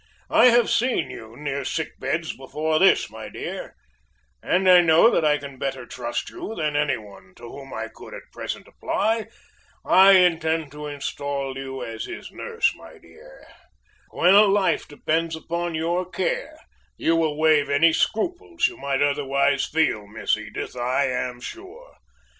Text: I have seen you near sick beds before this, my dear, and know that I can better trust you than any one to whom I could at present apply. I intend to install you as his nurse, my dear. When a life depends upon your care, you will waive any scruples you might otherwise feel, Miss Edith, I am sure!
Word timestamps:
I 0.31 0.45
have 0.47 0.71
seen 0.71 1.11
you 1.11 1.37
near 1.37 1.63
sick 1.63 1.99
beds 1.99 2.35
before 2.35 2.79
this, 2.79 3.11
my 3.11 3.29
dear, 3.29 3.75
and 4.41 4.63
know 4.63 5.11
that 5.11 5.23
I 5.23 5.37
can 5.37 5.59
better 5.59 5.85
trust 5.85 6.31
you 6.31 6.55
than 6.55 6.75
any 6.75 6.97
one 6.97 7.35
to 7.35 7.43
whom 7.43 7.71
I 7.71 7.87
could 7.87 8.15
at 8.15 8.31
present 8.31 8.67
apply. 8.67 9.27
I 9.85 10.13
intend 10.13 10.71
to 10.71 10.87
install 10.87 11.55
you 11.55 11.83
as 11.83 12.05
his 12.05 12.31
nurse, 12.31 12.73
my 12.73 12.97
dear. 12.97 13.45
When 14.09 14.33
a 14.33 14.45
life 14.45 14.87
depends 14.87 15.35
upon 15.35 15.75
your 15.75 16.09
care, 16.09 16.57
you 16.97 17.15
will 17.15 17.37
waive 17.37 17.69
any 17.69 17.93
scruples 17.93 18.67
you 18.67 18.77
might 18.77 19.03
otherwise 19.03 19.67
feel, 19.67 20.07
Miss 20.07 20.35
Edith, 20.35 20.75
I 20.75 21.05
am 21.11 21.39
sure! 21.39 21.95